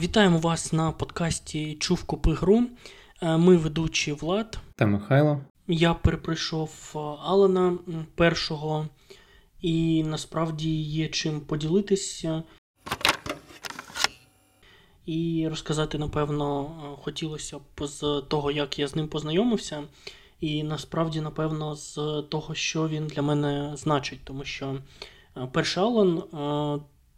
[0.00, 2.64] Вітаємо вас на подкасті Чув купи гру.
[3.22, 4.58] Е, Ми ведучі Влад.
[4.76, 5.40] Та Михайло.
[5.68, 7.78] Я переприйшов е, Алана
[8.14, 8.86] першого,
[9.60, 12.42] і насправді є чим поділитися.
[15.06, 19.82] І розказати, напевно, е, хотілося б з того, як я з ним познайомився.
[20.40, 21.94] І насправді, напевно, з
[22.28, 24.20] того, що він для мене значить.
[24.24, 24.76] Тому що
[25.52, 26.22] перший Алан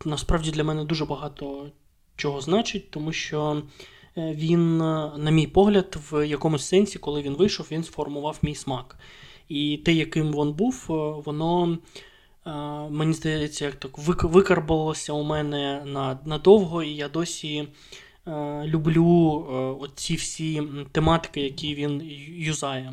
[0.04, 1.70] насправді для мене дуже багато
[2.20, 3.62] чого значить, тому що
[4.16, 8.54] е, він, е, на мій погляд, в якомусь сенсі, коли він вийшов, він сформував мій
[8.54, 8.98] смак.
[9.48, 10.92] І те, яким він був, е,
[11.24, 11.78] воно,
[12.90, 15.82] мені здається, як так вик- викарбувалося у мене
[16.24, 17.68] надовго, і я досі
[18.64, 19.46] люблю
[19.80, 20.62] оці всі
[20.92, 22.02] тематики, які він
[22.36, 22.92] юзає.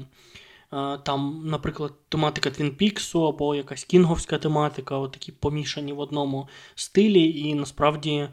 [1.03, 7.39] Там, наприклад, тематика Твін Піксу або якась кінговська тематика, отакі помішані в одному стилі.
[7.39, 8.28] І насправді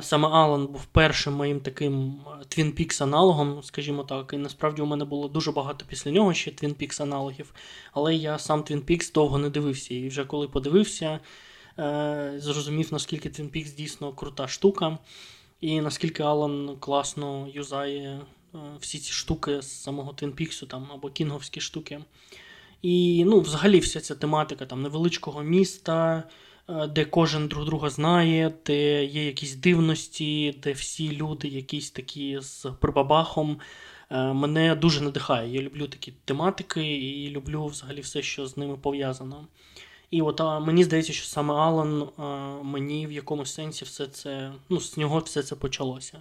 [0.00, 4.30] саме Алан був першим моїм таким Twin Peaks аналогом, скажімо так.
[4.32, 7.54] І насправді у мене було дуже багато після нього ще Twin Peaks аналогів.
[7.92, 9.94] Але я сам Twin Peaks довго не дивився.
[9.94, 11.20] І вже коли подивився,
[11.78, 14.98] е, зрозумів, наскільки Twin Peaks дійсно крута штука,
[15.60, 18.20] і наскільки Алан класно юзає
[18.54, 22.00] е, всі ці штуки з самого Twin Peaks, там, або кінговські штуки.
[22.82, 26.22] І ну, взагалі вся ця тематика там, невеличкого міста, е,
[26.88, 32.66] де кожен друг друга знає, де є якісь дивності, де всі люди якісь такі з
[32.80, 33.56] прибабахом.
[34.10, 35.54] е, Мене дуже надихає.
[35.54, 39.46] Я люблю такі тематики і люблю взагалі все, що з ними пов'язано.
[40.10, 42.22] І от а, мені здається, що саме Алан а,
[42.62, 46.18] мені в якомусь сенсі все це, ну, з нього все це почалося.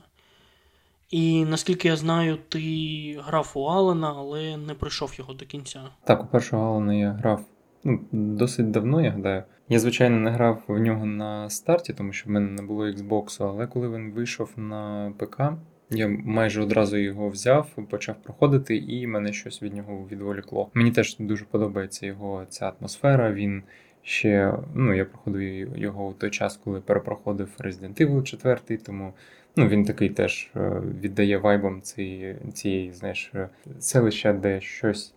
[1.12, 5.84] І наскільки я знаю, ти грав у Алана, але не пройшов його до кінця.
[6.04, 7.46] Так, у першого Алана я грав
[7.84, 9.44] ну, досить давно, я гадаю.
[9.70, 13.44] Я, звичайно, не грав в нього на старті, тому що в мене не було Xbox,
[13.44, 15.42] але коли він вийшов на ПК,
[15.90, 20.70] я майже одразу його взяв, почав проходити, і мене щось від нього відволікло.
[20.74, 23.34] Мені теж дуже подобається його ця атмосфера.
[23.34, 23.64] Він
[24.04, 29.14] ще, ну, я проходив його у той час, коли перепроходив Resident Evil 4, тому
[29.56, 35.14] ну, він такий теж е, віддає вайбом цієї, цієї знаєш, е, селища, де щось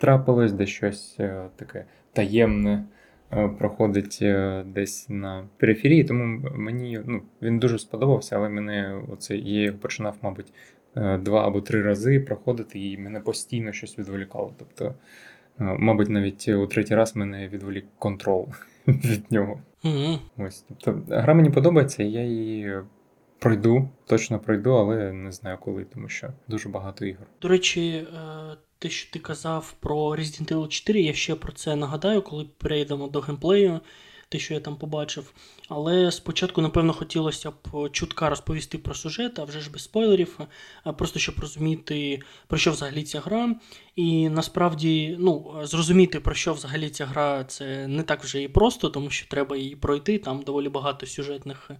[0.00, 2.84] трапилось, де щось е, таке таємне
[3.32, 6.04] е, проходить е, десь на периферії.
[6.04, 10.52] Тому мені ну, він дуже сподобався, але мене оце я його починав, мабуть,
[10.94, 14.54] два або три рази проходити, і мене постійно щось відволікало.
[14.58, 14.94] Тобто,
[15.58, 18.48] мабуть, навіть у третій раз мене відволік контрол
[18.86, 19.60] від нього.
[19.84, 20.18] Угу.
[20.38, 22.78] Ось, тобто, гра мені подобається, я її
[23.38, 27.26] пройду, точно пройду, але не знаю коли, тому що дуже багато ігор.
[27.42, 28.06] До речі,
[28.80, 33.08] те, що ти казав про Resident Evil 4, я ще про це нагадаю, коли перейдемо
[33.08, 33.80] до геймплею,
[34.30, 35.32] те, що я там побачив.
[35.68, 40.38] Але спочатку, напевно, хотілося б чутка розповісти про сюжет, а вже ж без спойлерів,
[40.84, 43.54] а просто щоб розуміти, про що взагалі ця гра.
[43.96, 48.88] І насправді, ну, зрозуміти, про що взагалі ця гра, це не так вже і просто,
[48.88, 50.18] тому що треба її пройти.
[50.18, 51.70] Там доволі багато сюжетних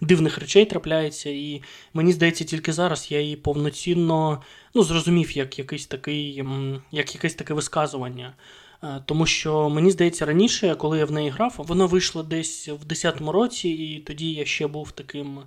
[0.00, 1.30] дивних речей трапляється.
[1.30, 1.62] І
[1.94, 4.42] мені здається, тільки зараз я її повноцінно
[4.74, 6.44] ну, зрозумів як якийсь такий,
[6.92, 8.34] як якесь таке висказування.
[8.82, 12.84] Е, Тому що мені здається, раніше, коли я в неї грав, вона вийшла десь в
[12.86, 15.38] 10-му році, і тоді я ще був таким,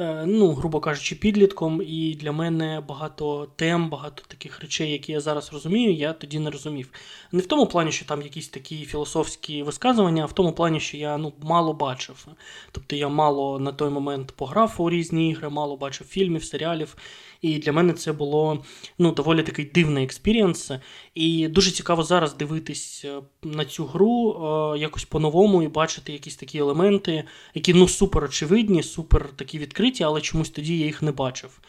[0.00, 1.82] е, ну, грубо кажучи, підлітком.
[1.82, 6.50] І для мене багато тем, багато таких речей, які я зараз розумію, я тоді не
[6.50, 6.90] розумів.
[7.32, 10.96] Не в тому плані, що там якісь такі філософські висказування, а в тому плані, що
[10.96, 12.26] я ну, мало бачив.
[12.72, 16.96] Тобто я мало на той момент пограв у різні ігри, мало бачив фільмів, серіалів.
[17.40, 18.64] І для мене це було
[18.98, 20.70] ну, доволі такий дивний experience.
[21.14, 26.36] І дуже цікаво зараз дивитись е, на цю гру е, якось по-новому і бачити якісь
[26.36, 27.24] такі елементи,
[27.54, 31.60] які ну супер очевидні, супер такі відкриті, але чомусь тоді я їх не бачив.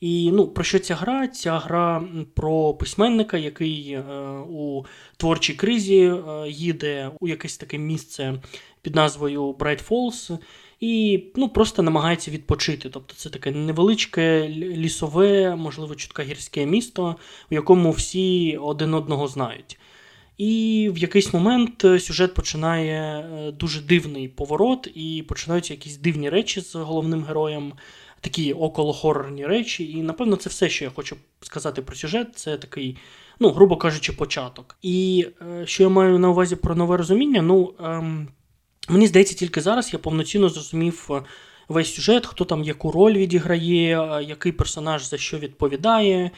[0.00, 1.28] І ну, про що ця гра?
[1.28, 4.02] Ця гра про письменника, який е,
[4.50, 4.84] у
[5.16, 8.42] творчій кризі е, їде у якесь таке місце
[8.82, 10.38] під назвою Bright Falls,
[10.80, 12.88] і ну, просто намагається відпочити.
[12.90, 17.16] Тобто це таке невеличке лісове, можливо, чутка гірське місто,
[17.50, 19.78] в якому всі один одного знають.
[20.38, 26.30] І в якийсь момент е, сюжет починає е, дуже дивний поворот, і починаються якісь дивні
[26.30, 27.72] речі з головним героєм,
[28.20, 29.92] такі околохорорні речі.
[29.92, 32.28] І напевно це все, що я хочу сказати про сюжет.
[32.34, 32.96] Це такий,
[33.40, 34.76] ну, грубо кажучи, початок.
[34.82, 37.74] І е, що я маю на увазі про нове розуміння, ну.
[37.80, 38.28] Ем,
[38.88, 41.22] Мені здається, тільки зараз я повноцінно зрозумів е,
[41.68, 46.30] весь сюжет, хто там яку роль відіграє, е, який персонаж за що відповідає.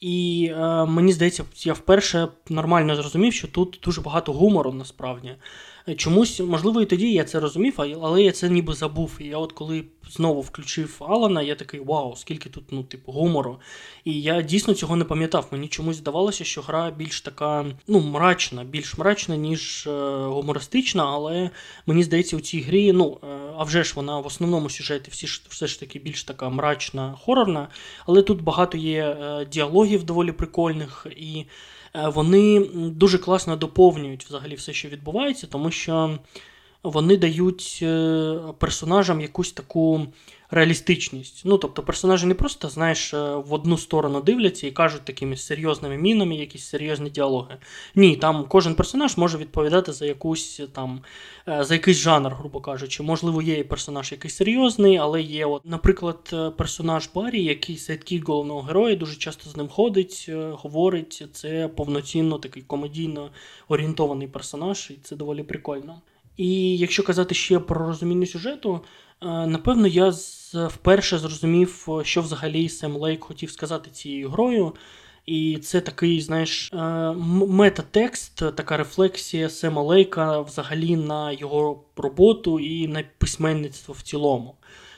[0.00, 5.34] І е, мені здається, я вперше нормально зрозумів, що тут дуже багато гумору насправді.
[5.96, 9.16] Чомусь, можливо, і тоді я це розумів, але я це ніби забув.
[9.20, 13.60] І я от коли знову включив Алана, я такий вау, скільки тут, ну, типу, гумору.
[14.04, 15.46] І я дійсно цього не пам'ятав.
[15.50, 19.90] Мені чомусь здавалося, що гра більш така, ну, мрачна, більш мрачна, ніж е,
[20.26, 21.50] гумористична, але
[21.86, 23.26] мені здається, у цій грі, ну, е,
[23.58, 27.68] а вже ж вона в основному сюжеті всі все ж таки більш така мрачна, хорорна,
[28.06, 31.44] але тут багато є е, діалогів доволі прикольних, і
[31.94, 36.18] е, вони дуже класно доповнюють взагалі все, що відбувається, тому що
[36.90, 40.06] вони дають е, персонажам якусь таку
[40.50, 41.42] реалістичність.
[41.44, 45.96] Ну, тобто, персонажі не просто, знаєш, е, в одну сторону дивляться і кажуть такими серйозними
[45.96, 47.56] мінами якісь серйозні діалоги.
[47.94, 51.00] Ні, там кожен персонаж може відповідати за якусь там
[51.48, 53.02] е, за якийсь жанр, грубо кажучи.
[53.02, 58.60] Можливо, є і персонаж якийсь серйозний, але є, от, наприклад, персонаж Барі, який sidekick головного
[58.60, 61.24] героя, дуже часто з ним ходить, говорить.
[61.32, 63.30] Це повноцінно такий комедійно
[63.68, 66.00] орієнтований персонаж, і це доволі прикольно.
[66.36, 68.80] І якщо казати ще про розуміння сюжету,
[69.22, 70.12] е, напевно, я
[70.68, 74.72] вперше зрозумів, е, що взагалі Сем Лейк хотів сказати цією грою.
[75.26, 76.76] І це такий, знаєш, е,
[77.48, 84.54] метатекст, така рефлексія Сема Лейка взагалі на його роботу і на письменництво в цілому.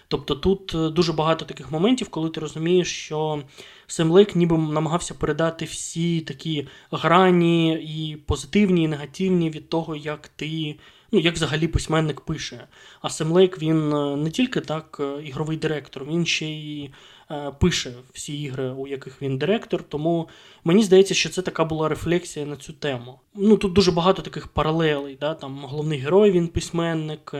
[0.08, 3.42] Тобто тут дуже багато таких моментів, коли ти розумієш, що
[3.86, 10.28] Сем Лейк ніби намагався передати всі такі грані і позитивні, і негативні від того, як
[10.28, 10.76] ти,
[11.12, 12.66] ну як взагалі письменник пише.
[13.00, 16.90] А Сем Лейк він е, не тільки так е, ігровий директор, він ще й
[17.30, 19.82] е, пише всі ігри, у яких він директор.
[19.82, 20.28] Тому
[20.64, 23.20] мені здається, що це така була рефлексія на цю тему.
[23.34, 25.16] Ну тут дуже багато таких паралелей.
[25.20, 25.34] Да?
[25.34, 27.34] Там головний герой, він письменник,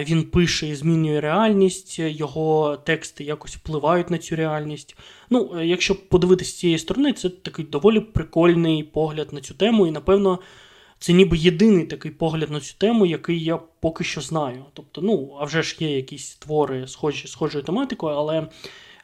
[0.00, 4.96] він пише і змінює реальність, його тексти якось впливають на цю реальність.
[5.30, 9.90] Ну, якщо подивитися з цієї сторони, це такий доволі прикольний погляд на цю тему, і
[9.90, 10.38] напевно.
[10.98, 14.64] Це ніби єдиний такий погляд на цю тему, який я поки що знаю.
[14.72, 18.48] Тобто, ну, а вже ж є якісь твори схожі, схожою тематикою, але е,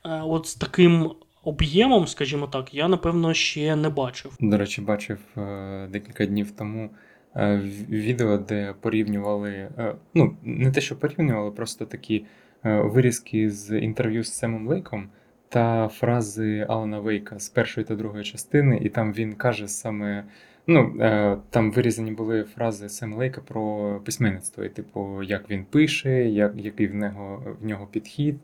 [0.04, 1.10] от з таким
[1.44, 4.36] об'ємом, скажімо так, я напевно ще не бачив.
[4.40, 6.90] До речі, бачив е, декілька днів тому
[7.36, 12.24] е, відео, де порівнювали, е, ну, не те, що порівнювали, просто такі
[12.64, 15.08] е, вирізки з інтерв'ю з Семом Лейком
[15.48, 20.24] та фрази Алана Вейка з першої та другої частини, і там він каже саме.
[20.66, 26.28] Ну, е, там вирізані були фрази Сема Лейка про письменництво, і, типу, як він пише,
[26.28, 28.36] як, який в нього, в нього підхід,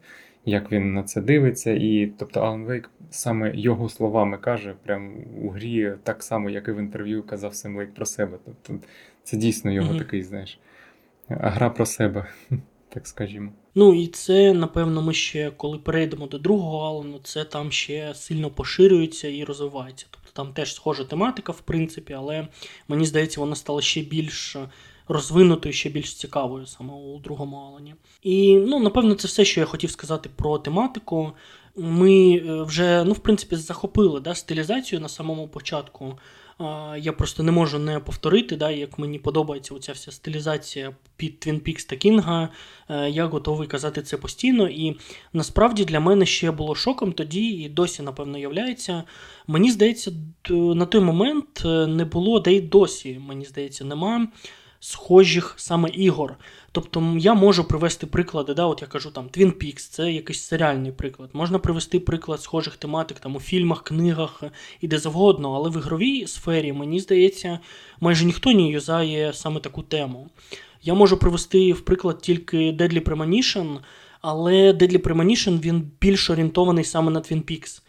[0.44, 1.70] як він на це дивиться.
[1.70, 6.72] І тобто Алан Вейк саме його словами каже, прям у грі так само, як і
[6.72, 8.38] в інтерв'ю казав Сем Лейк про себе.
[8.44, 8.86] Тобто
[9.22, 9.98] це дійсно його Мгм.
[9.98, 10.58] такий, знаєш,
[11.28, 12.26] гра про себе,
[12.88, 13.52] так скажімо.
[13.74, 18.50] Ну і це, напевно, ми ще, коли перейдемо до другого Алану, це там ще сильно
[18.50, 20.06] поширюється і розвивається.
[20.38, 22.48] Там теж схожа тематика, в принципі, але
[22.88, 24.56] мені здається, вона стала ще більш
[25.08, 27.94] розвинутою, ще більш цікавою саме у другому Алані.
[28.22, 31.32] І ну, напевно, це все, що я хотів сказати про тематику.
[31.78, 36.18] Ми е, вже, ну, в принципі, захопили да, стилізацію на самому початку.
[36.98, 41.62] Я просто не можу не повторити, да, як мені подобається оця вся стилізація під Twin
[41.62, 42.48] Peaks та Кінга.
[42.88, 44.68] Е, Я готовий казати це постійно.
[44.68, 44.96] І
[45.32, 49.02] насправді для мене ще було шоком тоді, і досі, напевно, являється.
[49.46, 50.12] Мені здається,
[50.50, 54.28] на той момент е, не було, де й досі, мені здається, нема
[54.80, 56.36] схожих саме ігор.
[56.72, 60.92] Тобто я можу привести приклади, да, от я кажу там Twin Peaks, це якийсь серіальний
[60.92, 61.30] приклад.
[61.32, 65.76] Можна привести приклад схожих тематик там у фільмах, книгах е, і де завгодно, але в
[65.76, 67.58] ігровій сфері, мені здається,
[68.00, 70.28] майже ніхто не юзає саме таку тему.
[70.82, 73.78] Я можу привести в приклад тільки Deadly Premonition,
[74.20, 77.82] але Deadly Premonition він більш орієнтований саме на Twin Peaks.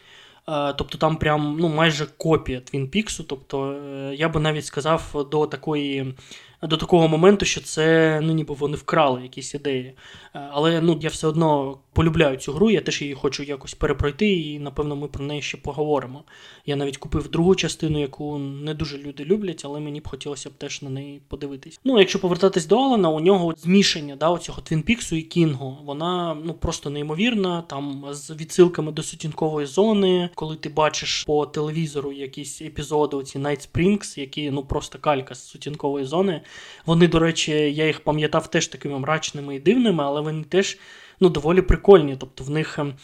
[0.48, 3.24] Е, Тобто там прям ну, майже копія Twin Peaks.
[3.28, 6.14] Тобто е, я би навіть сказав до такої.
[6.62, 9.94] До такого моменту, що це ну ніби вони вкрали якісь ідеї.
[10.34, 14.32] Е, Але ну я все одно полюбляю цю гру, я теж її хочу якось перепройти,
[14.32, 16.24] і напевно ми про неї ще поговоримо.
[16.66, 20.52] Я навіть купив другу частину, яку не дуже люди люблять, але мені б хотілося б
[20.52, 21.80] теж на неї подивитись.
[21.84, 26.36] Ну, якщо повертатись до Алана, у нього змішання да, оцього Твін Піксу і Кінгу, вона
[26.44, 27.62] ну просто неймовірна.
[27.62, 33.68] Там з відсилками до сутінкової зони, коли ти бачиш по телевізору якісь епізоди, оці Night
[33.68, 36.40] Springs, які ну просто калька з сутінкової зони.
[36.86, 40.78] Вони, до речі, я їх пам'ятав теж такими мрачними і дивними, але вони теж
[41.20, 42.16] ну, доволі прикольні.
[42.18, 42.94] Тобто в них ем,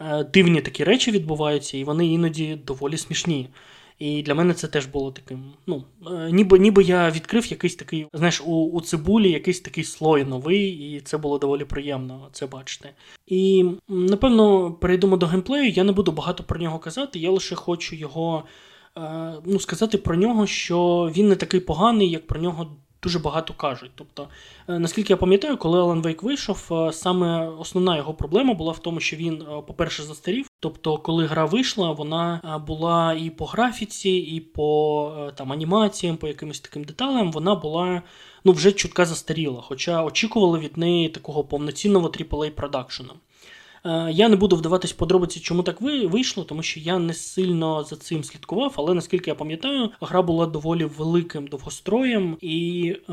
[0.00, 3.48] е, дивні такі речі відбуваються, і вони іноді доволі смішні.
[4.00, 5.52] І для мене це теж було таким.
[5.66, 10.24] Ну, е, ніби, ніби я відкрив якийсь такий, знаєш, у, у цибулі якийсь такий слой
[10.24, 12.90] новий, і це було доволі приємно це бачити.
[13.26, 15.70] І напевно перейдемо до геймплею.
[15.70, 18.44] Я не буду багато про нього казати, я лише хочу його
[18.96, 23.54] е, ну, сказати про нього, що він не такий поганий, як про нього дуже багато
[23.54, 23.90] кажуть.
[23.94, 24.28] Тобто,
[24.68, 28.78] е, наскільки я пам'ятаю, коли Alan Wake вийшов, е, саме основна його проблема була в
[28.78, 30.46] тому, що він, е, по-перше, застарів.
[30.60, 36.60] Тобто, коли гра вийшла, вона була і по графіці, і по там анімаціям, по якимось
[36.60, 38.02] таким деталям, вона була
[38.44, 39.60] ну вже чутка застаріла.
[39.62, 43.12] Хоча очікували від неї такого повноцінного AAA продакшену.
[43.84, 47.96] Е, Я не буду вдаватись подробиці, чому так вийшло, тому що я не сильно за
[47.96, 53.12] цим слідкував, але наскільки я пам'ятаю, гра була доволі великим довгостроєм, і е,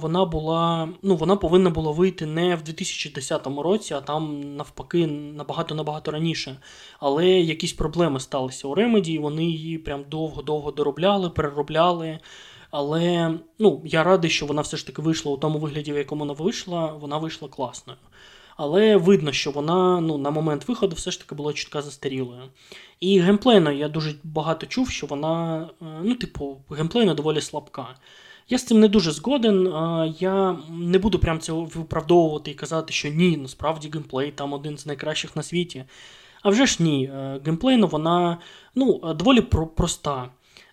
[0.00, 5.74] вона була, ну вона повинна була вийти не в 2010 році, а там навпаки набагато
[5.74, 6.56] набагато раніше.
[7.00, 12.18] Але якісь проблеми сталися у Remedy, і вони її прям довго-довго доробляли, переробляли.
[12.70, 16.20] Але ну, я радий, що вона все ж таки вийшла у тому вигляді, в якому
[16.20, 17.98] вона вийшла, вона вийшла класною.
[18.58, 22.42] Але видно, що вона ну, на момент виходу все ж таки була чутка застарілою.
[23.00, 27.86] І геймплейно я дуже багато чув, що вона, е, ну, типу, геймплейно доволі слабка.
[28.48, 29.66] Я з цим не дуже згоден.
[29.66, 34.78] е, Я не буду прям це виправдовувати і казати, що ні, насправді геймплей там один
[34.78, 35.84] з найкращих на світі.
[36.42, 38.38] А вже ж ні, е, геймплейно вона
[38.74, 40.28] ну, доволі про- проста.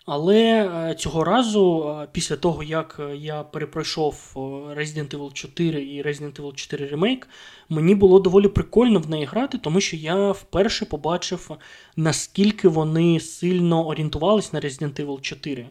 [0.06, 4.32] Але е, цього разу, е, після того, як е, я перепройшов
[4.78, 7.24] Resident Evil 4 і Resident Evil 4 Remake,
[7.70, 11.52] мені було доволі прикольно в неї грати, тому що я вперше побачив,
[11.96, 15.70] наскільки вони сильно орієнтувались на Resident Evil 4.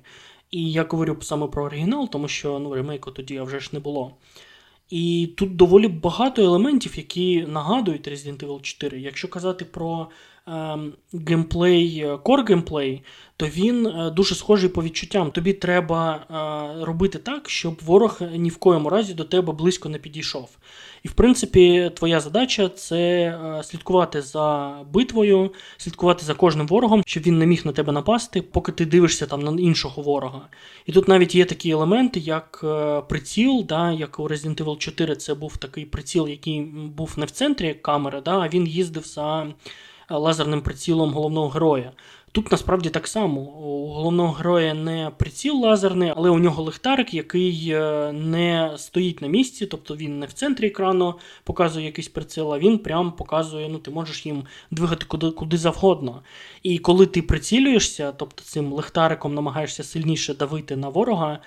[0.50, 4.12] І я говорю саме про оригінал, тому що ну, ремейку тоді вже ж не було.
[4.90, 9.00] І тут доволі багато елементів, які нагадують Resident Evil 4.
[9.00, 10.08] Якщо казати про
[11.12, 13.02] геймплей, core геймплей,
[13.36, 15.30] то він е, дуже схожий по відчуттям.
[15.30, 16.14] Тобі треба
[16.80, 20.48] е, робити так, щоб ворог ні в коєму разі до тебе близько не підійшов.
[21.02, 27.22] І в принципі, твоя задача це е, слідкувати за битвою, слідкувати за кожним ворогом, щоб
[27.22, 30.48] він не міг на тебе напасти, поки ти дивишся там на іншого ворога.
[30.86, 35.16] І тут навіть є такі елементи, як е, приціл, да, як у Resident Evil 4
[35.16, 36.60] це був такий приціл, який
[36.96, 39.54] був не в центрі камери, да, а він їздив за е,
[40.10, 41.92] лазерним прицілом головного героя.
[42.34, 43.40] Тут насправді так само.
[43.40, 49.28] У головного героя не приціл лазерний, але у нього лихтарик, який е, не стоїть на
[49.28, 53.78] місці, тобто він не в центрі екрану показує якийсь приціл, а він прям показує, ну
[53.78, 56.22] ти можеш їм двигати куди, куди завгодно.
[56.62, 61.38] І коли ти прицілюєшся, тобто цим лихтариком намагаєшся сильніше давити на ворога, е,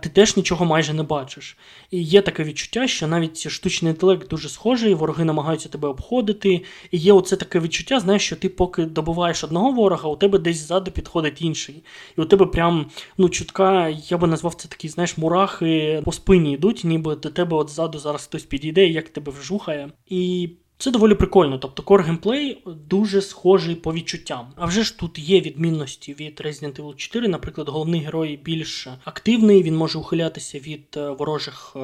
[0.00, 1.56] ти теж нічого майже не бачиш.
[1.90, 6.64] І є таке відчуття, що навіть штучний інтелект дуже схожий, вороги намагаються тебе обходити.
[6.90, 10.56] І є оце таке відчуття, знаєш, що ти поки добиваєш одного ворога, у тебе десь
[10.66, 11.82] ззаду підходить інший.
[12.18, 12.86] І у тебе прям
[13.18, 17.56] ну, чутка, я би назвав це такі, знаєш, мурахи по спині йдуть, ніби до тебе
[17.56, 19.90] от ззаду зараз хтось підійде, як тебе вжухає.
[20.06, 21.58] І це доволі прикольно.
[21.58, 24.46] Тобто Core геймплей дуже схожий по відчуттям.
[24.56, 27.28] А вже ж тут є відмінності від Resident Evil 4.
[27.28, 31.78] Наприклад, головний герой більш активний, він може ухилятися від е, ворожих е,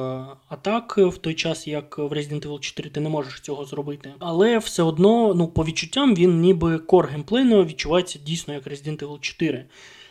[0.49, 4.13] атак в той час, як в Resident Evil 4 ти не можеш цього зробити.
[4.19, 9.19] Але все одно, ну, по відчуттям, він ніби Core геймплейно відчувається дійсно як Resident Evil
[9.19, 9.65] 4.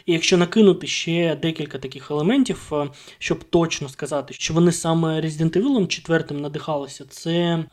[0.07, 5.59] І якщо накинути ще декілька таких елементів, е, щоб точно сказати, що вони саме Resident
[5.59, 7.67] Evil 4 надихалися, це е,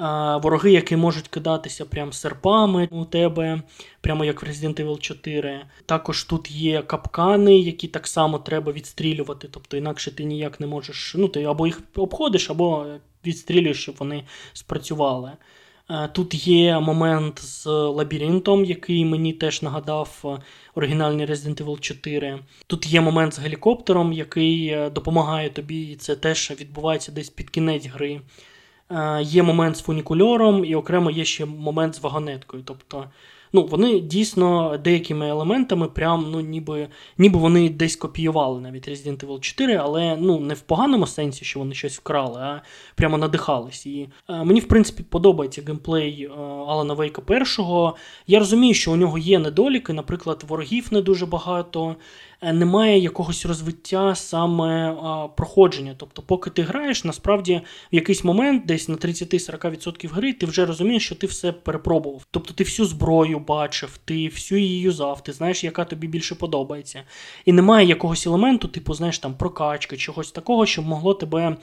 [0.43, 3.61] вороги, які можуть кидатися прям серпами у тебе,
[4.01, 5.65] прямо як в Resident Evil 4.
[5.85, 11.15] Також тут є капкани, які так само треба відстрілювати, тобто інакше ти ніяк не можеш.
[11.17, 12.85] Ну, ти або їх обходиш, або
[13.25, 14.23] відстрілюєш, щоб вони
[14.53, 15.31] спрацювали.
[15.91, 20.43] Е, Тут є момент з лабіринтом, який мені теж нагадав е,
[20.75, 22.39] оригінальний Resident Evil 4.
[22.67, 27.49] Тут є момент з гелікоптером, який е, допомагає тобі, і це теж відбувається десь під
[27.49, 28.21] кінець гри.
[29.21, 32.63] Є момент з фунікульором, і окремо є ще момент з вагонеткою.
[32.65, 33.05] Тобто,
[33.53, 39.39] ну, вони дійсно деякими елементами, прям, ну, ніби, ніби вони десь копіювали навіть Resident Evil
[39.39, 42.61] 4, але ну, не в поганому сенсі, що вони щось вкрали, а
[42.95, 43.85] прямо надихались.
[43.85, 46.33] І е, мені, в принципі, подобається геймплей е,
[46.67, 47.95] Алана Вейка першого.
[48.27, 51.95] Я розумію, що у нього є недоліки, наприклад, ворогів не дуже багато.
[52.41, 55.95] е, Немає якогось розвиття саме а, проходження.
[55.97, 61.05] Тобто, поки ти граєш, насправді в якийсь момент, десь на 30-40% гри, ти вже розумієш,
[61.05, 62.25] що ти все перепробував.
[62.31, 67.03] Тобто ти всю зброю бачив, ти всю її юзав, ти знаєш, яка тобі більше подобається.
[67.45, 71.57] І немає якогось елементу, типу, знаєш, там прокачки, чогось такого, що могло тебе.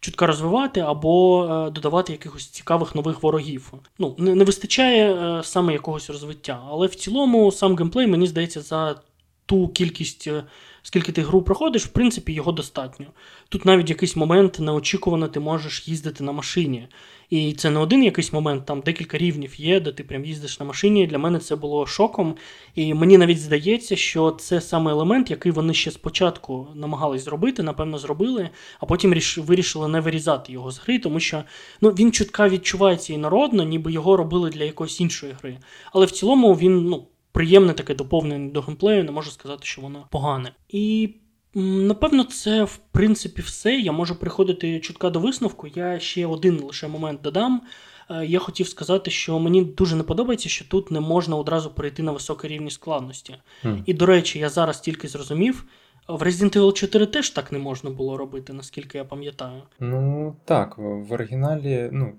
[0.00, 3.72] Чутка розвивати або е, додавати якихось цікавих нових ворогів.
[3.98, 6.62] Ну, не, не вистачає е, саме якогось розвиття.
[6.70, 9.00] Але в цілому сам геймплей, мені здається, за
[9.46, 10.44] ту кількість е,
[10.84, 13.06] скільки ти гру проходиш, в принципі, його достатньо.
[13.48, 16.88] Тут навіть якийсь момент неочікувано ти можеш їздити на машині.
[17.30, 20.66] І це не один якийсь момент, там декілька рівнів є, де ти прям їздиш на
[20.66, 21.06] машині.
[21.06, 22.34] Для мене це було шоком.
[22.74, 27.98] І мені навіть здається, що це саме елемент, який вони ще спочатку намагались зробити, напевно,
[27.98, 28.50] зробили,
[28.80, 31.44] а потім вирішили не вирізати його з гри, тому що
[31.80, 35.58] ну, він чутка відчувається і народно, ніби його робили для якоїсь іншої гри.
[35.92, 40.06] Але в цілому він ну, приємне таке доповнення до геймплею, не можу сказати, що воно
[40.10, 40.52] погане.
[40.68, 41.14] І
[41.54, 43.74] напевно, це в принципі все.
[43.74, 45.66] Я можу приходити чутка до висновку.
[45.74, 47.62] Я ще один лише момент додам.
[48.10, 52.02] Е, Я хотів сказати, що мені дуже не подобається, що тут не можна одразу перейти
[52.02, 53.34] на високий рівні складності.
[53.64, 53.82] Mm.
[53.86, 55.64] І до речі, я зараз тільки зрозумів.
[56.08, 59.62] В Resident Evil 4 теж так не можна було робити, наскільки я пам'ятаю.
[59.80, 62.12] Ну так, в оригіналі, ну,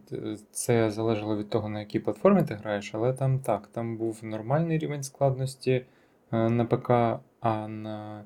[0.52, 4.78] це залежало від того, на якій платформі ти граєш, але там так, там був нормальний
[4.78, 5.86] рівень складності
[6.32, 6.90] е, на ПК,
[7.40, 8.24] а на е,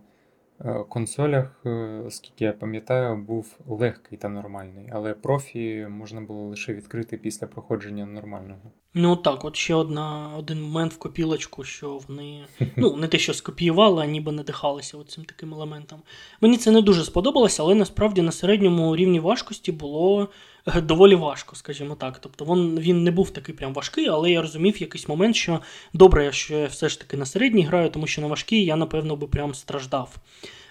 [0.90, 7.18] консолях, е, оскільки я пам'ятаю, був легкий та нормальний, але профі можна було лише відкрити
[7.18, 8.72] після проходження нормального.
[8.94, 13.34] Ну так, от ще одна, один момент в копілочку, що вони ну не те, що
[13.34, 16.02] скопіювали, а ніби надихалися цим таким елементом.
[16.42, 20.28] Мені це не дуже сподобалося, але насправді на середньому рівні важкості було е,
[20.76, 22.20] доволі важко, скажімо так.
[22.20, 25.62] Тобто він, він не був такий прям важкий, але я розумів якийсь момент, що
[25.94, 29.16] добре, що я все ж таки на середній граю, тому що на важкий я, напевно,
[29.16, 30.16] би прям страждав.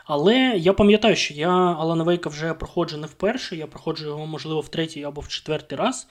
[0.05, 4.61] Але я пам'ятаю, що я Алана Вейка вже проходжу не вперше, я проходжу його, можливо,
[4.61, 6.09] в третій або в четвертий раз.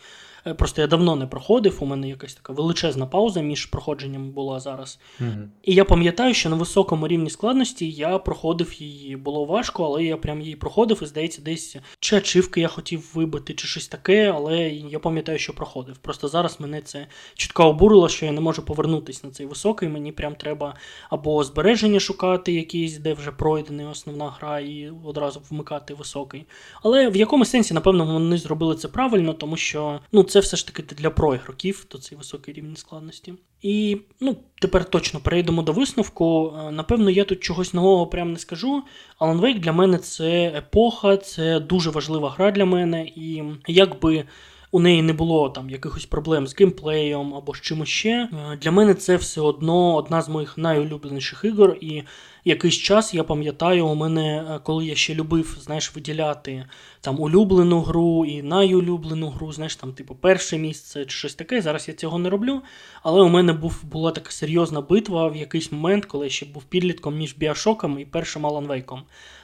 [0.48, 4.60] Е, Просто я давно не проходив, у мене якась така величезна пауза між проходженням була
[4.60, 5.00] зараз.
[5.20, 5.30] Угу.
[5.64, 9.16] І я пам'ятаю, що на високому рівні складності я проходив її.
[9.16, 13.54] Було важко, але я прям її проходив, і здається, десь чи ачивки я хотів вибити,
[13.54, 15.98] чи щось таке, але я пам'ятаю, що проходив.
[15.98, 19.90] Просто зараз мене це чітко обурило, що я не можу повернутися на цей високий.
[19.90, 20.76] Мені прям треба
[21.10, 26.46] або збереження шукати, якісь, де вже пройдена основна гра, і одразу вмикати високий.
[26.84, 30.68] Але в якомусь сенсі, напевно, вони зробили це правильно, тому що ну, це все ж
[30.68, 33.34] таки для проігроків, то цей високий рівень складності.
[33.62, 36.54] І ну, тепер точно перейдемо до висновку.
[36.68, 38.84] Е, Напевно, я тут чогось нового прям не скажу.
[39.20, 44.24] Alan Wake для мене це епоха, це дуже важлива гра для мене, і якби.
[44.72, 48.30] У неї не було там якихось проблем з геймплеєм або з чимось ще.
[48.52, 51.78] е, Для мене це все одно одна з моїх найулюбленіших ігор.
[51.82, 52.04] І
[52.48, 56.66] якийсь час я пам'ятаю, у мене, е, коли я ще любив, знаєш, виділяти
[57.02, 61.62] там улюблену гру і найулюблену гру, знаєш, там, типу, перше місце чи щось таке.
[61.62, 62.62] Зараз я цього не роблю.
[63.04, 66.64] Але у мене був, була така серйозна битва в якийсь момент, коли я ще був
[66.64, 69.02] підлітком між Біошоком і першим Alan Wake.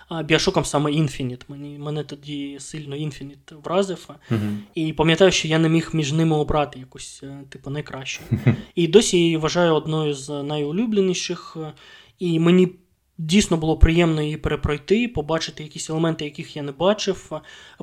[0.07, 1.07] А Біошоком саме.
[1.47, 4.09] Мені, мене тоді сильно Infinite вразив.
[4.31, 4.39] Угу.
[4.75, 8.21] І пам'ятаю, що я не міг між ними обрати якусь, е, типу, найкращу.
[8.75, 11.57] І досі її вважаю одною з найулюбленіших.
[12.19, 12.67] І мені
[13.17, 17.31] дійсно було приємно її перепройти, побачити якісь елементи, яких я не бачив,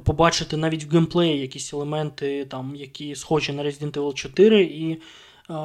[0.04, 5.00] побачити навіть в геймплеї якісь елементи, там, які схожі на Resident Evil 4, і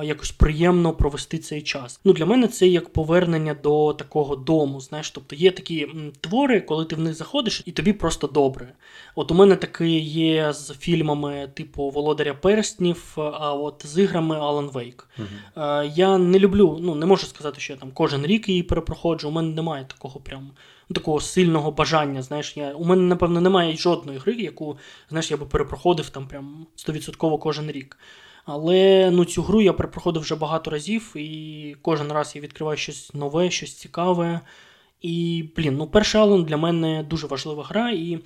[0.04, 2.00] якось приємно провести цей час.
[2.06, 4.82] Ну, для мене це як повернення до такого дому.
[4.82, 5.88] Знаєш, тобто є такі
[6.22, 8.74] твори, коли ти в них заходиш, і тобі просто добре.
[9.16, 14.72] От у мене таке є з фільмами типу Володаря Перснів, а от з іграми Alan
[14.72, 15.04] Wake.
[15.18, 15.90] Угу.
[15.96, 19.28] Я не люблю, ну не можу сказати, що я там кожен рік її перепроходжу.
[19.28, 20.52] У мене немає такого прям
[20.90, 22.22] ну, такого сильного бажання.
[22.22, 24.78] Знаєш, я, у мене, напевно, немає жодної гри, яку
[25.10, 27.98] знаєш, я би перепроходив там прям 100% кожен рік.
[28.46, 33.14] Але ну, цю гру я перепроходив вже багато разів, і кожен раз я відкриваю щось
[33.14, 34.42] нове, щось цікаве.
[35.02, 38.20] І, блін, ну перший Алан для мене дуже важлива гра, і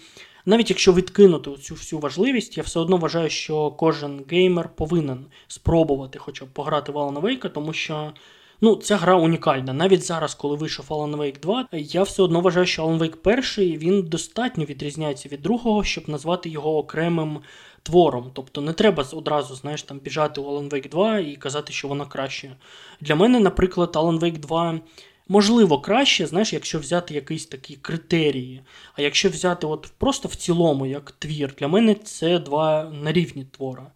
[0.46, 6.20] навіть якщо відкинути цю всю важливість, я все одно вважаю, що кожен геймер повинен спробувати
[6.20, 8.14] хоча б пограти в Alan Wake, тому що
[8.62, 9.74] ну, ця гра унікальна.
[9.74, 13.78] Навіть зараз, коли вийшов Alan Wake 2, я все одно вважаю, що Alan Wake 1
[13.78, 17.40] він достатньо відрізняється від другого, щоб назвати його окремим
[17.84, 18.32] твором.
[18.34, 22.06] Тобто не треба одразу, знаєш, там біжати у Alan Wake 2 і казати, що вона
[22.06, 22.56] краще.
[23.02, 24.80] Для мене, наприклад, Alan Wake 2
[25.28, 28.62] можливо краще, знаєш, якщо взяти якісь такі критерії.
[28.94, 33.46] А якщо взяти от просто в цілому як твір, для мене це два на рівні
[33.52, 33.92] твора.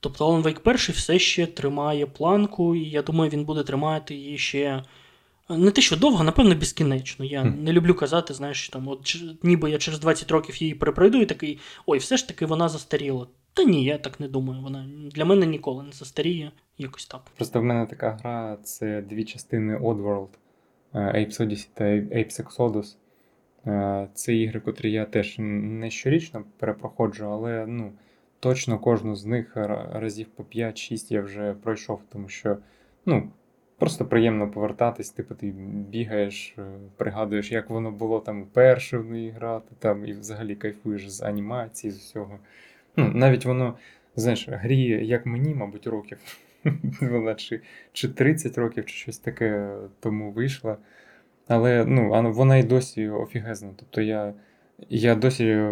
[0.00, 4.38] Тобто Alan Wake 1 все ще тримає планку, і я думаю, він буде тримати її
[4.38, 4.82] ще.
[5.58, 7.24] Не те, що довго, напевно, безкінечно.
[7.24, 11.20] Я не люблю казати, знаєш, що там, от, ніби я через 20 років її перепройду
[11.20, 13.26] і такий, ой, все ж таки вона застаріла.
[13.54, 14.62] Та ні, я так не думаю.
[14.62, 17.20] Вона для мене ніколи не застаріє, якось так.
[17.36, 20.28] Просто в мене така гра це дві частини Oddworld,
[20.94, 22.96] е, Apes Odyssey та Apes Exodus.
[23.66, 27.92] Е, Це ігри, котрі я теж не щорічно перепроходжу, але ну,
[28.40, 29.52] точно кожну з них
[29.92, 32.56] разів по 5-6 я вже пройшов, тому що
[33.06, 33.30] ну,
[33.82, 35.46] просто приємно повертатись, типу ти
[35.90, 36.62] бігаєш, е,
[36.96, 41.90] пригадуєш, як воно було там перше в неї грати, там, і взагалі кайфуєш з анімації,
[41.90, 42.38] з усього.
[42.96, 43.74] Ну, навіть воно,
[44.16, 46.18] знаєш, грі, як мені, мабуть, років.
[47.00, 47.60] Вона чи,
[47.92, 50.76] чи 30 років, чи щось таке тому вийшла.
[51.48, 53.70] Але ну, вона і досі офігезна.
[53.76, 54.34] Тобто я,
[54.88, 55.66] я досі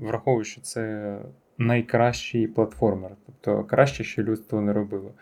[0.00, 1.16] враховую, що це
[1.58, 3.10] найкращий платформер.
[3.26, 5.12] Тобто краще, що людство не робило.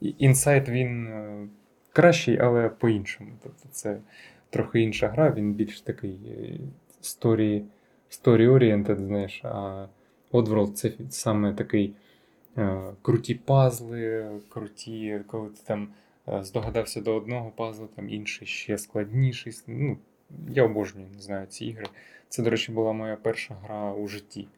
[0.00, 1.48] Інсайт він е,
[1.92, 3.30] кращий, але по-іншому.
[3.42, 3.98] Тобто це
[4.50, 6.58] трохи інша гра, він більш такий е,
[7.02, 7.62] story,
[8.10, 9.86] story-oriented, знаєш, а
[10.32, 11.94] Oddworld це саме такий
[12.58, 15.88] е, круті пазли, круті, коли ти там
[16.28, 19.52] е, здогадався до одного пазла, там інший ще складніший.
[19.66, 19.98] Ну,
[20.48, 21.86] я обожнюю, не знаю, ці ігри.
[22.28, 24.48] Це, до речі, була моя перша гра у житті.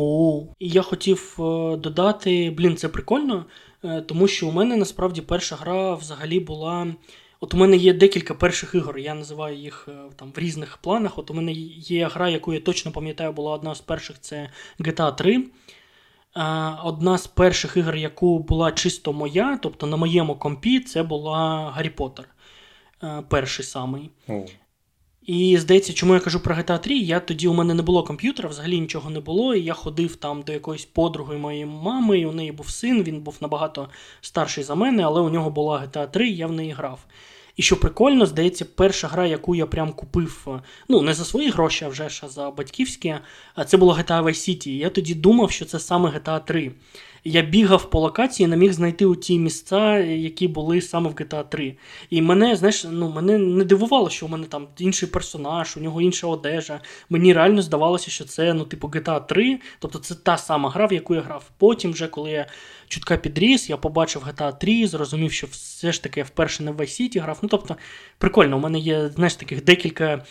[0.00, 3.44] О, і я хотів е, додати, блін, це прикольно,
[3.84, 6.86] е, тому що у мене насправді перша гра взагалі була.
[7.40, 11.18] От у мене є декілька перших ігор, я називаю їх е, там в різних планах.
[11.18, 15.16] От у мене є гра, яку я точно пам'ятаю, була одна з перших це GTA
[15.16, 15.44] 3.
[16.34, 21.70] А, Одна з перших ігор, яку була чисто моя, тобто на моєму компі, це була
[21.70, 22.28] Гаррі Поттер.
[23.28, 24.10] Перший самий.
[24.28, 24.44] О,
[25.28, 28.48] І здається, чому я кажу про GTA 3, я тоді у мене не було комп'ютера,
[28.48, 29.54] взагалі нічого не було.
[29.54, 33.20] І я ходив там до якоїсь подруги моєї мами, і у неї був син, він
[33.20, 33.88] був набагато
[34.20, 37.00] старший за мене, але у нього була GTA 3, і я в неї грав.
[37.56, 41.50] І що прикольно, здається, перша гра, яку я прям купив, е, ну не за свої
[41.50, 43.14] гроші, а вже ж за батьківські,
[43.66, 44.68] це була GTA Vice City.
[44.68, 46.72] Я тоді думав, що це саме GTA 3.
[47.24, 51.12] Я бігав по локації, і не міг знайти у ті місця, які були саме в
[51.12, 51.76] GTA 3.
[52.10, 56.00] І мене, знаєш, ну мене не дивувало, що у мене там інший персонаж, у нього
[56.00, 56.80] інша одежа.
[57.10, 60.92] Мені реально здавалося, що це ну, типу GTA 3, тобто це та сама гра, в
[60.92, 61.50] яку я грав.
[61.58, 62.46] Потім, вже коли я
[62.88, 66.80] чутка підріс, я побачив GTA 3, зрозумів, що все ж таки я вперше не в
[66.80, 67.38] Vice City грав.
[67.42, 67.76] Ну тобто,
[68.18, 70.24] прикольно, у мене є, знаєш, таких декілька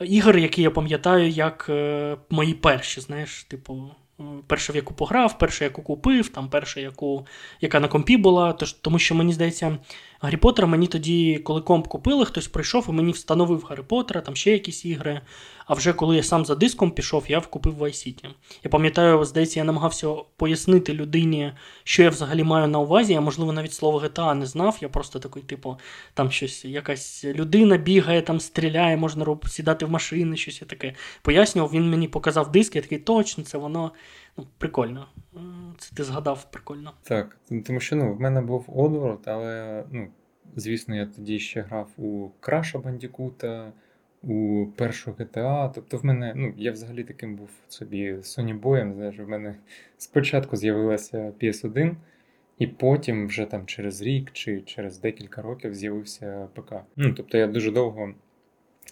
[0.00, 3.90] ігор, які я пам'ятаю, як е, мої перші, знаєш, типу.
[4.20, 7.26] Е, Перша, в яку пограв, перше, яку купив, там перша, яку,
[7.60, 8.52] яка на компі була.
[8.52, 9.78] Тож, тому що мені здається,
[10.22, 14.36] Гаррі Поттера мені тоді, коли комп купили, хтось прийшов і мені встановив Гаррі Поттера, там
[14.36, 15.20] ще якісь ігри.
[15.66, 18.26] А вже коли я сам за диском пішов, я купив Vice City.
[18.64, 21.52] Я пам'ятаю, здається, я намагався пояснити людині,
[21.84, 23.12] що я взагалі маю на увазі.
[23.12, 24.78] Я, можливо, навіть слово GTA не знав.
[24.80, 25.76] Я просто такий, типу,
[26.14, 30.94] там щось, якась людина бігає, там стріляє, можна роб- сідати в машини, щось я таке.
[31.22, 33.92] Пояснював, він мені показав диск, я такий, точно, це воно.
[34.36, 35.08] Ну, прикольно.
[35.36, 35.38] Е,
[35.78, 36.92] Це ти згадав прикольно.
[37.02, 40.08] Так, тому що ну, в мене був Oddworld, але ну,
[40.56, 43.72] звісно, я тоді ще грав у Краша Бандікута,
[44.22, 45.70] у першу GTA.
[45.74, 49.54] Тобто в мене, ну, я взагалі таким був собі Сонібоєм, знаєш, в мене
[49.98, 51.94] спочатку з'явилася PS1,
[52.58, 56.74] і потім вже там через рік чи через декілька років з'явився ПК.
[56.96, 58.14] Ну, тобто я дуже довго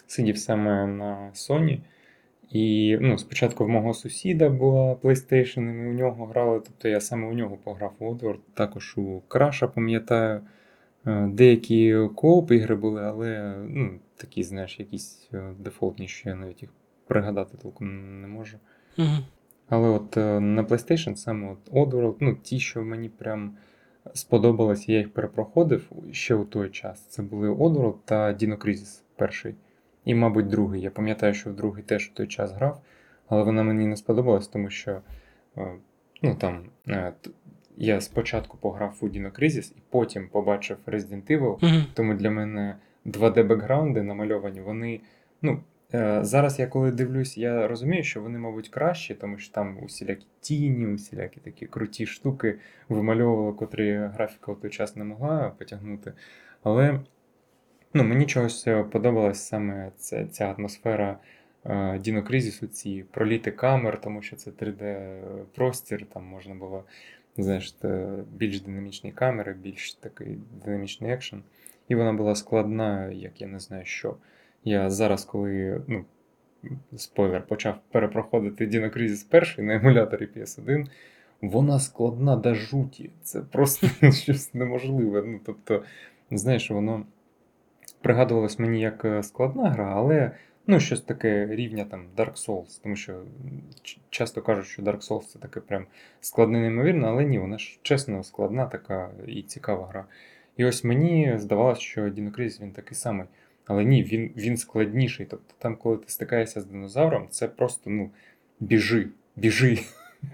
[0.07, 1.79] сидів саме на Sony.
[2.49, 6.61] І ну, спочатку в мого сусіда була PlayStation, і ми у нього грали.
[6.65, 8.39] Тобто я саме у нього пограв у Oddworld.
[8.53, 10.41] Також у Краша, пам'ятаю.
[11.05, 16.61] Е, Деякі кооп ігри були, але ну, такі, знаєш, якісь е, дефолтні, що я навіть
[16.61, 16.71] їх
[17.07, 18.57] пригадати толком не можу.
[18.97, 19.17] Угу.
[19.69, 23.57] Але от е, на PlayStation саме от Oddworld, ну, ті, що мені прям
[24.13, 27.01] сподобалось, я їх перепроходив ще у той час.
[27.01, 29.55] Це були Oddworld та Dino Crisis перший.
[30.09, 30.81] І, мабуть, другий.
[30.81, 32.81] Я пам'ятаю, що в другий теж в той час грав,
[33.27, 35.01] але вона мені не сподобалась, тому що
[35.57, 35.71] е,
[36.21, 37.13] ну, там, е,
[37.77, 41.83] я спочатку пограв у Dino Crisis і потім побачив Resident Evil, Угу.
[41.93, 45.01] тому для мене 2D-бекграунди намальовані, вони.
[45.41, 45.59] Ну,
[45.93, 50.27] е, зараз я коли дивлюсь, я розумію, що вони, мабуть, кращі, тому що там усілякі
[50.39, 56.13] тіні, усілякі такі круті штуки вимальовували, котрі графіка у той час не могла потягнути.
[56.63, 56.99] Але
[57.93, 61.19] ну, мені чогось е, подобалась саме ця, ця атмосфера
[61.65, 66.83] е, Діно Кризісу, ці проліти камер, тому що це 3D-простір, там можна було
[67.37, 67.75] знаєш,
[68.31, 71.43] більш динамічні камери, більш такий динамічний екшен.
[71.87, 74.15] І вона була складна, як я не знаю що.
[74.63, 76.05] Я зараз, коли, ну,
[76.97, 80.85] спойлер, почав перепроходити Crisis перший на емуляторі PS1,
[81.41, 83.09] вона складна до жуті.
[83.23, 85.23] Це просто щось неможливе.
[85.25, 85.83] Ну, тобто,
[86.31, 87.05] знаєш, воно
[88.01, 90.31] пригадувалось мені як е, складна гра, але
[90.67, 93.21] ну, щось таке рівня там Dark Souls, тому що
[94.09, 95.85] часто кажуть, що Dark Souls це таке прям
[96.21, 100.05] складне неймовірно, але ні, вона ж чесно складна така і цікава гра.
[100.57, 103.25] І ось мені здавалося, що Crisis він такий самий.
[103.65, 105.25] Але ні, він, він складніший.
[105.25, 108.09] Тобто там, коли ти стикаєшся з динозавром, це просто ну,
[108.59, 109.79] біжи, біжи.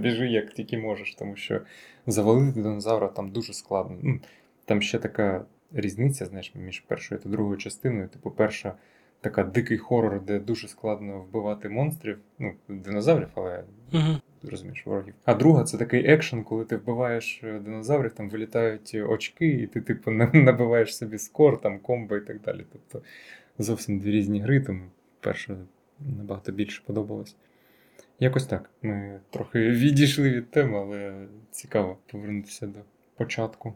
[0.00, 1.60] Біжи як тільки можеш, тому що
[2.06, 4.18] завалити динозавра там дуже складно.
[4.64, 8.08] Там ще така різниця, знаєш, між першою та другою частиною.
[8.08, 8.74] Типу, перша
[9.20, 14.20] така дикий хорор, де дуже складно вбивати монстрів, ну, динозаврів, але Угу.
[14.50, 15.14] розумієш, ворогів.
[15.24, 19.80] А друга це такий екшен, коли ти вбиваєш е, динозаврів, там вилітають очки, і ти,
[19.80, 22.64] типу, на- набиваєш собі скор, там комбо і так далі.
[22.72, 23.02] Тобто
[23.58, 24.82] зовсім дві різні гри, тому
[25.20, 25.56] перша
[26.18, 27.36] набагато більше подобалась.
[28.20, 28.70] Якось так.
[28.82, 32.78] Ми трохи відійшли від теми, але цікаво повернутися до
[33.16, 33.74] початку.